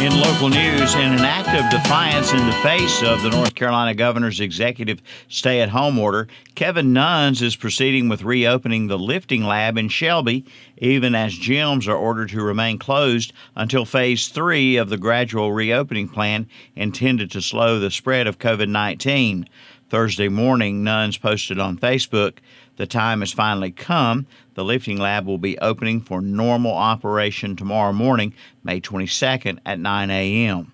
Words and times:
In 0.00 0.20
local 0.20 0.48
news, 0.48 0.94
in 0.94 1.12
an 1.12 1.20
act 1.20 1.48
of 1.48 1.70
defiance 1.70 2.32
in 2.32 2.44
the 2.46 2.52
face 2.62 3.02
of 3.02 3.22
the 3.22 3.30
North 3.30 3.54
Carolina 3.54 3.94
governor's 3.94 4.40
executive 4.40 5.00
stay 5.28 5.60
at 5.60 5.70
home 5.70 5.98
order, 5.98 6.28
Kevin 6.54 6.92
Nuns 6.92 7.40
is 7.40 7.56
proceeding 7.56 8.08
with 8.08 8.22
reopening 8.22 8.86
the 8.86 8.98
lifting 8.98 9.44
lab 9.44 9.78
in 9.78 9.88
Shelby, 9.88 10.44
even 10.78 11.14
as 11.14 11.38
gyms 11.38 11.88
are 11.88 11.96
ordered 11.96 12.28
to 12.30 12.42
remain 12.42 12.78
closed 12.78 13.32
until 13.56 13.84
phase 13.84 14.28
three 14.28 14.76
of 14.76 14.90
the 14.90 14.98
gradual 14.98 15.52
reopening 15.52 16.08
plan 16.08 16.48
intended 16.76 17.30
to 17.30 17.40
slow 17.40 17.78
the 17.78 17.90
spread 17.90 18.26
of 18.26 18.38
COVID 18.38 18.68
19. 18.68 19.48
Thursday 19.90 20.28
morning, 20.28 20.82
Nuns 20.82 21.18
posted 21.18 21.58
on 21.58 21.78
Facebook, 21.78 22.38
The 22.76 22.86
time 22.86 23.20
has 23.20 23.32
finally 23.32 23.70
come. 23.70 24.26
The 24.54 24.64
lifting 24.64 24.98
lab 24.98 25.26
will 25.26 25.38
be 25.38 25.58
opening 25.58 26.00
for 26.00 26.20
normal 26.20 26.72
operation 26.72 27.54
tomorrow 27.54 27.92
morning, 27.92 28.34
May 28.62 28.80
22nd 28.80 29.58
at 29.66 29.78
9 29.78 30.10
a.m. 30.10 30.72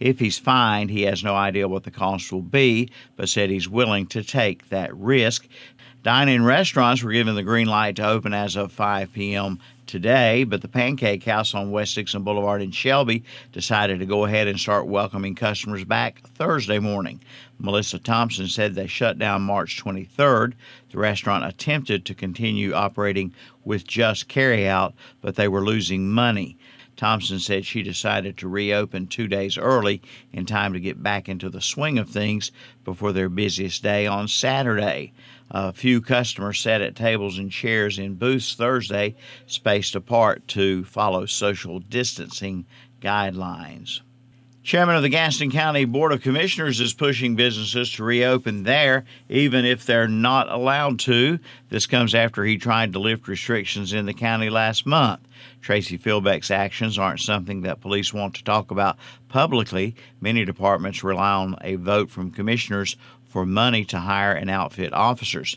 If 0.00 0.18
he's 0.18 0.38
fined, 0.38 0.90
he 0.90 1.02
has 1.02 1.22
no 1.22 1.36
idea 1.36 1.68
what 1.68 1.84
the 1.84 1.90
cost 1.90 2.32
will 2.32 2.42
be, 2.42 2.90
but 3.16 3.28
said 3.28 3.50
he's 3.50 3.68
willing 3.68 4.06
to 4.08 4.24
take 4.24 4.68
that 4.70 4.94
risk. 4.96 5.46
Dine-in 6.02 6.42
restaurants 6.42 7.02
were 7.02 7.12
given 7.12 7.34
the 7.34 7.42
green 7.42 7.68
light 7.68 7.96
to 7.96 8.08
open 8.08 8.32
as 8.32 8.56
of 8.56 8.72
5 8.72 9.12
p.m. 9.12 9.58
today, 9.90 10.44
but 10.44 10.62
the 10.62 10.68
Pancake 10.68 11.24
House 11.24 11.54
on 11.54 11.70
West 11.72 11.96
Dixon 11.96 12.22
Boulevard 12.22 12.62
in 12.62 12.70
Shelby 12.70 13.24
decided 13.52 13.98
to 13.98 14.06
go 14.06 14.24
ahead 14.24 14.46
and 14.46 14.58
start 14.58 14.86
welcoming 14.86 15.34
customers 15.34 15.84
back 15.84 16.20
Thursday 16.34 16.78
morning. 16.78 17.20
Melissa 17.58 17.98
Thompson 17.98 18.46
said 18.46 18.74
they 18.74 18.86
shut 18.86 19.18
down 19.18 19.42
March 19.42 19.82
23rd. 19.82 20.54
The 20.90 20.98
restaurant 20.98 21.44
attempted 21.44 22.06
to 22.06 22.14
continue 22.14 22.72
operating 22.72 23.34
with 23.64 23.86
just 23.86 24.28
carryout, 24.28 24.92
but 25.20 25.34
they 25.34 25.48
were 25.48 25.64
losing 25.64 26.08
money. 26.08 26.56
Thompson 27.00 27.38
said 27.38 27.64
she 27.64 27.82
decided 27.82 28.36
to 28.36 28.46
reopen 28.46 29.06
two 29.06 29.26
days 29.26 29.56
early 29.56 30.02
in 30.34 30.44
time 30.44 30.74
to 30.74 30.80
get 30.80 31.02
back 31.02 31.30
into 31.30 31.48
the 31.48 31.62
swing 31.62 31.98
of 31.98 32.10
things 32.10 32.52
before 32.84 33.14
their 33.14 33.30
busiest 33.30 33.82
day 33.82 34.06
on 34.06 34.28
Saturday. 34.28 35.14
A 35.50 35.72
few 35.72 36.02
customers 36.02 36.60
sat 36.60 36.82
at 36.82 36.94
tables 36.94 37.38
and 37.38 37.50
chairs 37.50 37.98
in 37.98 38.16
booths 38.16 38.54
Thursday, 38.54 39.14
spaced 39.46 39.94
apart 39.94 40.46
to 40.48 40.84
follow 40.84 41.24
social 41.24 41.78
distancing 41.78 42.66
guidelines. 43.00 44.02
Chairman 44.62 44.94
of 44.94 45.02
the 45.02 45.08
Gaston 45.08 45.50
County 45.50 45.86
Board 45.86 46.12
of 46.12 46.20
Commissioners 46.20 46.80
is 46.80 46.92
pushing 46.92 47.34
businesses 47.34 47.90
to 47.92 48.04
reopen 48.04 48.62
there, 48.62 49.06
even 49.30 49.64
if 49.64 49.86
they're 49.86 50.06
not 50.06 50.50
allowed 50.50 50.98
to. 51.00 51.38
This 51.70 51.86
comes 51.86 52.14
after 52.14 52.44
he 52.44 52.58
tried 52.58 52.92
to 52.92 52.98
lift 52.98 53.26
restrictions 53.26 53.94
in 53.94 54.04
the 54.04 54.12
county 54.12 54.50
last 54.50 54.84
month. 54.84 55.20
Tracy 55.62 55.96
Philbeck's 55.96 56.50
actions 56.50 56.98
aren't 56.98 57.20
something 57.20 57.62
that 57.62 57.80
police 57.80 58.12
want 58.12 58.34
to 58.34 58.44
talk 58.44 58.70
about 58.70 58.98
publicly. 59.30 59.96
Many 60.20 60.44
departments 60.44 61.02
rely 61.02 61.32
on 61.32 61.56
a 61.62 61.76
vote 61.76 62.10
from 62.10 62.30
commissioners 62.30 62.98
for 63.24 63.46
money 63.46 63.86
to 63.86 63.98
hire 63.98 64.34
and 64.34 64.50
outfit 64.50 64.92
officers. 64.92 65.56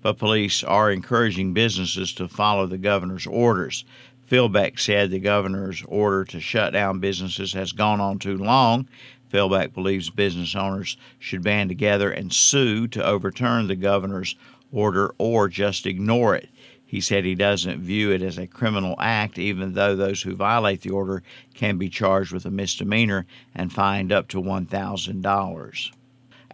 But 0.00 0.18
police 0.18 0.62
are 0.62 0.92
encouraging 0.92 1.54
businesses 1.54 2.12
to 2.14 2.28
follow 2.28 2.66
the 2.66 2.78
governor's 2.78 3.26
orders. 3.26 3.84
Philbeck 4.26 4.78
said 4.78 5.10
the 5.10 5.18
governor's 5.18 5.82
order 5.86 6.24
to 6.24 6.40
shut 6.40 6.72
down 6.72 6.98
businesses 6.98 7.52
has 7.52 7.72
gone 7.72 8.00
on 8.00 8.18
too 8.18 8.38
long. 8.38 8.88
Philbeck 9.30 9.74
believes 9.74 10.08
business 10.08 10.54
owners 10.56 10.96
should 11.18 11.42
band 11.42 11.68
together 11.68 12.10
and 12.10 12.32
sue 12.32 12.86
to 12.88 13.04
overturn 13.04 13.66
the 13.66 13.76
governor's 13.76 14.34
order 14.72 15.14
or 15.18 15.48
just 15.48 15.86
ignore 15.86 16.34
it. 16.34 16.48
He 16.86 17.00
said 17.00 17.24
he 17.24 17.34
doesn't 17.34 17.80
view 17.82 18.12
it 18.12 18.22
as 18.22 18.38
a 18.38 18.46
criminal 18.46 18.94
act, 18.98 19.38
even 19.38 19.74
though 19.74 19.94
those 19.96 20.22
who 20.22 20.34
violate 20.34 20.80
the 20.82 20.90
order 20.90 21.22
can 21.52 21.76
be 21.76 21.88
charged 21.88 22.32
with 22.32 22.46
a 22.46 22.50
misdemeanor 22.50 23.26
and 23.54 23.72
fined 23.72 24.12
up 24.12 24.28
to 24.28 24.40
$1,000. 24.40 25.90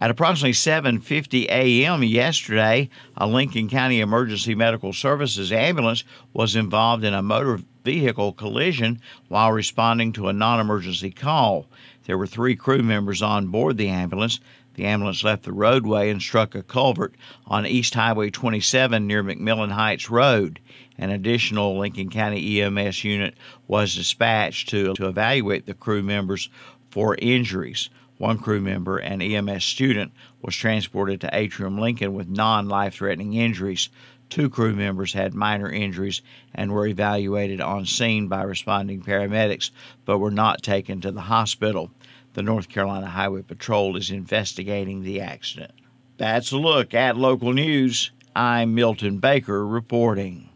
At 0.01 0.09
approximately 0.09 0.53
7:50 0.53 1.45
a.m. 1.51 2.01
yesterday, 2.01 2.89
a 3.15 3.27
Lincoln 3.27 3.69
County 3.69 3.99
Emergency 3.99 4.55
Medical 4.55 4.93
Services 4.93 5.51
ambulance 5.51 6.03
was 6.33 6.55
involved 6.55 7.03
in 7.03 7.13
a 7.13 7.21
motor 7.21 7.59
vehicle 7.83 8.33
collision 8.33 8.99
while 9.27 9.51
responding 9.51 10.11
to 10.13 10.27
a 10.27 10.33
non-emergency 10.33 11.11
call. 11.11 11.67
There 12.05 12.17
were 12.17 12.25
3 12.25 12.55
crew 12.55 12.81
members 12.81 13.21
on 13.21 13.49
board 13.49 13.77
the 13.77 13.89
ambulance. 13.89 14.39
The 14.73 14.85
ambulance 14.85 15.23
left 15.23 15.43
the 15.43 15.53
roadway 15.53 16.09
and 16.09 16.19
struck 16.19 16.55
a 16.55 16.63
culvert 16.63 17.13
on 17.45 17.67
East 17.67 17.93
Highway 17.93 18.31
27 18.31 19.05
near 19.05 19.23
McMillan 19.23 19.69
Heights 19.69 20.09
Road. 20.09 20.59
An 20.97 21.11
additional 21.11 21.77
Lincoln 21.77 22.09
County 22.09 22.59
EMS 22.59 23.03
unit 23.03 23.35
was 23.67 23.93
dispatched 23.93 24.69
to, 24.69 24.95
to 24.95 25.07
evaluate 25.07 25.67
the 25.67 25.75
crew 25.75 26.01
members 26.01 26.49
for 26.89 27.13
injuries. 27.19 27.91
One 28.21 28.37
crew 28.37 28.61
member, 28.61 28.99
an 28.99 29.19
EMS 29.19 29.63
student, 29.63 30.11
was 30.43 30.55
transported 30.55 31.21
to 31.21 31.29
Atrium 31.35 31.79
Lincoln 31.79 32.13
with 32.13 32.27
non 32.27 32.69
life 32.69 32.93
threatening 32.93 33.33
injuries. 33.33 33.89
Two 34.29 34.47
crew 34.47 34.75
members 34.75 35.13
had 35.13 35.33
minor 35.33 35.71
injuries 35.71 36.21
and 36.53 36.71
were 36.71 36.85
evaluated 36.85 37.61
on 37.61 37.87
scene 37.87 38.27
by 38.27 38.43
responding 38.43 39.01
paramedics, 39.01 39.71
but 40.05 40.19
were 40.19 40.29
not 40.29 40.61
taken 40.61 41.01
to 41.01 41.11
the 41.11 41.21
hospital. 41.21 41.89
The 42.33 42.43
North 42.43 42.69
Carolina 42.69 43.07
Highway 43.07 43.41
Patrol 43.41 43.97
is 43.97 44.11
investigating 44.11 45.01
the 45.01 45.21
accident. 45.21 45.71
That's 46.17 46.51
a 46.51 46.57
look 46.57 46.93
at 46.93 47.17
local 47.17 47.53
news. 47.53 48.11
I'm 48.35 48.75
Milton 48.75 49.17
Baker 49.17 49.65
reporting. 49.65 50.50